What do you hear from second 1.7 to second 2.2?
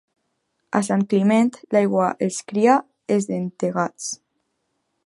l'aigua